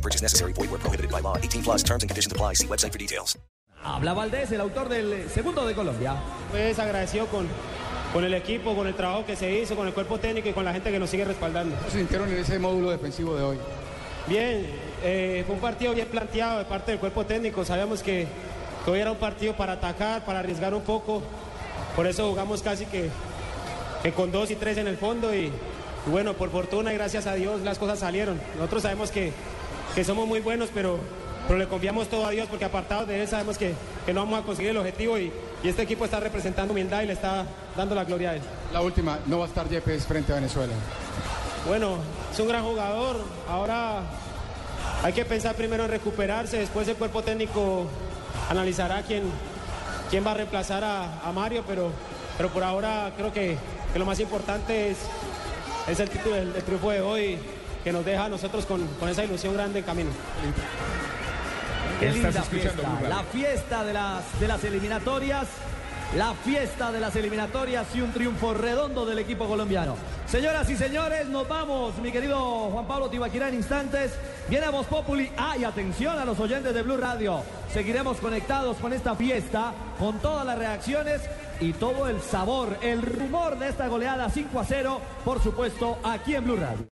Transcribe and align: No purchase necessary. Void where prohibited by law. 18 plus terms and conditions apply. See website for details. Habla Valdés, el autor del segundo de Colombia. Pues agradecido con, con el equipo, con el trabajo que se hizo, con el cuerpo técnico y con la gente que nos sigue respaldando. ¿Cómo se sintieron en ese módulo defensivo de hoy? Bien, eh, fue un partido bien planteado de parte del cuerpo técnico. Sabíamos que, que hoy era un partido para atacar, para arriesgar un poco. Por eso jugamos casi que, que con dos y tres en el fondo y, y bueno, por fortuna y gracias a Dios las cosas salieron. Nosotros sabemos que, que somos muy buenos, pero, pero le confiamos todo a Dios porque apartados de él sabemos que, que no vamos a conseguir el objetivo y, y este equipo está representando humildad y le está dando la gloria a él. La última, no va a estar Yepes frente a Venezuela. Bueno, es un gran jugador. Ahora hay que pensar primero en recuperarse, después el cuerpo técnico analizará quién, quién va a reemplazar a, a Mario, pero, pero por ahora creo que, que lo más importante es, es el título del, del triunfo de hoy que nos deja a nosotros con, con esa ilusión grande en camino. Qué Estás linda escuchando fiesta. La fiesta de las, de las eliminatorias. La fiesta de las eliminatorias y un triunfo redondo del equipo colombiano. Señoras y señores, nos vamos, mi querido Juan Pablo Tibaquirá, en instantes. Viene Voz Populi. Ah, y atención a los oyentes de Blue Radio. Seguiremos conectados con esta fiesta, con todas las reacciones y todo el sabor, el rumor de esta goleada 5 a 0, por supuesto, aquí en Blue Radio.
No 0.00 0.02
purchase 0.02 0.22
necessary. 0.22 0.54
Void 0.54 0.70
where 0.70 0.80
prohibited 0.80 1.10
by 1.10 1.20
law. 1.20 1.36
18 1.36 1.62
plus 1.62 1.82
terms 1.82 2.02
and 2.02 2.08
conditions 2.08 2.32
apply. 2.32 2.54
See 2.54 2.66
website 2.66 2.92
for 2.92 2.98
details. 2.98 3.36
Habla 3.82 4.14
Valdés, 4.14 4.50
el 4.52 4.60
autor 4.60 4.88
del 4.88 5.28
segundo 5.28 5.66
de 5.66 5.74
Colombia. 5.74 6.14
Pues 6.50 6.78
agradecido 6.78 7.26
con, 7.26 7.46
con 8.12 8.24
el 8.24 8.32
equipo, 8.32 8.74
con 8.74 8.86
el 8.86 8.94
trabajo 8.94 9.26
que 9.26 9.36
se 9.36 9.50
hizo, 9.58 9.76
con 9.76 9.86
el 9.86 9.92
cuerpo 9.92 10.18
técnico 10.18 10.48
y 10.48 10.52
con 10.52 10.64
la 10.64 10.72
gente 10.72 10.90
que 10.90 10.98
nos 10.98 11.10
sigue 11.10 11.26
respaldando. 11.26 11.76
¿Cómo 11.76 11.90
se 11.90 11.98
sintieron 11.98 12.30
en 12.30 12.38
ese 12.38 12.58
módulo 12.58 12.90
defensivo 12.90 13.36
de 13.36 13.42
hoy? 13.42 13.58
Bien, 14.26 14.66
eh, 15.02 15.44
fue 15.46 15.54
un 15.54 15.60
partido 15.60 15.94
bien 15.94 16.08
planteado 16.08 16.58
de 16.58 16.64
parte 16.64 16.92
del 16.92 17.00
cuerpo 17.00 17.26
técnico. 17.26 17.64
Sabíamos 17.64 18.02
que, 18.02 18.26
que 18.84 18.90
hoy 18.90 19.00
era 19.00 19.12
un 19.12 19.18
partido 19.18 19.54
para 19.54 19.74
atacar, 19.74 20.24
para 20.24 20.38
arriesgar 20.38 20.72
un 20.72 20.82
poco. 20.82 21.22
Por 21.96 22.06
eso 22.06 22.28
jugamos 22.28 22.62
casi 22.62 22.86
que, 22.86 23.10
que 24.02 24.12
con 24.12 24.32
dos 24.32 24.50
y 24.50 24.56
tres 24.56 24.78
en 24.78 24.88
el 24.88 24.96
fondo 24.96 25.34
y, 25.34 25.50
y 26.06 26.10
bueno, 26.10 26.34
por 26.34 26.50
fortuna 26.50 26.92
y 26.92 26.96
gracias 26.96 27.26
a 27.26 27.34
Dios 27.34 27.60
las 27.62 27.78
cosas 27.78 27.98
salieron. 27.98 28.40
Nosotros 28.56 28.82
sabemos 28.82 29.10
que, 29.10 29.32
que 29.94 30.04
somos 30.04 30.26
muy 30.26 30.40
buenos, 30.40 30.70
pero, 30.72 30.98
pero 31.46 31.58
le 31.58 31.66
confiamos 31.66 32.08
todo 32.08 32.26
a 32.26 32.30
Dios 32.30 32.46
porque 32.48 32.64
apartados 32.64 33.08
de 33.08 33.22
él 33.22 33.28
sabemos 33.28 33.58
que, 33.58 33.74
que 34.06 34.12
no 34.12 34.20
vamos 34.20 34.40
a 34.40 34.42
conseguir 34.42 34.70
el 34.70 34.76
objetivo 34.76 35.18
y, 35.18 35.32
y 35.62 35.68
este 35.68 35.82
equipo 35.82 36.04
está 36.04 36.20
representando 36.20 36.72
humildad 36.72 37.02
y 37.02 37.06
le 37.06 37.12
está 37.14 37.44
dando 37.76 37.94
la 37.94 38.04
gloria 38.04 38.30
a 38.30 38.36
él. 38.36 38.42
La 38.72 38.80
última, 38.80 39.18
no 39.26 39.38
va 39.38 39.46
a 39.46 39.48
estar 39.48 39.68
Yepes 39.68 40.06
frente 40.06 40.32
a 40.32 40.36
Venezuela. 40.36 40.72
Bueno, 41.66 41.96
es 42.32 42.38
un 42.38 42.48
gran 42.48 42.64
jugador. 42.64 43.20
Ahora 43.48 44.02
hay 45.02 45.12
que 45.12 45.24
pensar 45.24 45.54
primero 45.54 45.84
en 45.84 45.90
recuperarse, 45.90 46.58
después 46.58 46.86
el 46.88 46.96
cuerpo 46.96 47.22
técnico 47.22 47.86
analizará 48.48 49.02
quién, 49.02 49.24
quién 50.08 50.24
va 50.26 50.32
a 50.32 50.34
reemplazar 50.34 50.84
a, 50.84 51.20
a 51.20 51.32
Mario, 51.32 51.64
pero, 51.66 51.90
pero 52.36 52.48
por 52.50 52.62
ahora 52.64 53.12
creo 53.16 53.32
que, 53.32 53.56
que 53.92 53.98
lo 53.98 54.04
más 54.04 54.20
importante 54.20 54.90
es, 54.90 54.98
es 55.88 56.00
el 56.00 56.08
título 56.08 56.36
del, 56.36 56.52
del 56.52 56.62
triunfo 56.62 56.90
de 56.90 57.00
hoy 57.00 57.38
que 57.82 57.92
nos 57.92 58.04
deja 58.04 58.26
a 58.26 58.28
nosotros 58.28 58.66
con, 58.66 58.86
con 58.98 59.08
esa 59.08 59.24
ilusión 59.24 59.54
grande 59.54 59.80
en 59.80 59.84
camino. 59.84 60.10
Qué 61.98 62.08
Estás 62.08 62.14
linda 62.24 62.40
escuchando 62.40 62.82
fiesta. 62.82 63.08
La 63.08 63.22
fiesta 63.24 63.84
de 63.84 63.92
las, 63.92 64.40
de 64.40 64.48
las 64.48 64.64
eliminatorias. 64.64 65.46
La 66.16 66.34
fiesta 66.34 66.90
de 66.90 66.98
las 66.98 67.14
eliminatorias 67.14 67.86
y 67.94 68.00
un 68.00 68.10
triunfo 68.10 68.52
redondo 68.52 69.06
del 69.06 69.20
equipo 69.20 69.46
colombiano. 69.46 69.94
Señoras 70.26 70.68
y 70.68 70.76
señores, 70.76 71.28
nos 71.28 71.48
vamos, 71.48 71.96
mi 71.98 72.10
querido 72.10 72.36
Juan 72.70 72.88
Pablo 72.88 73.08
Tibaquirá, 73.08 73.48
en 73.48 73.54
instantes. 73.54 74.10
Viene 74.48 74.68
Voz 74.70 74.86
Populi. 74.86 75.30
Ah, 75.36 75.56
y 75.56 75.62
atención 75.62 76.18
a 76.18 76.24
los 76.24 76.40
oyentes 76.40 76.74
de 76.74 76.82
Blue 76.82 76.96
Radio. 76.96 77.44
Seguiremos 77.72 78.16
conectados 78.16 78.78
con 78.78 78.92
esta 78.92 79.14
fiesta, 79.14 79.72
con 80.00 80.18
todas 80.18 80.44
las 80.44 80.58
reacciones 80.58 81.22
y 81.60 81.74
todo 81.74 82.08
el 82.08 82.20
sabor, 82.20 82.76
el 82.82 83.02
rumor 83.02 83.56
de 83.60 83.68
esta 83.68 83.86
goleada 83.86 84.28
5 84.28 84.58
a 84.58 84.64
0, 84.64 85.00
por 85.24 85.40
supuesto, 85.40 85.98
aquí 86.02 86.34
en 86.34 86.42
Blue 86.42 86.56
Radio. 86.56 86.86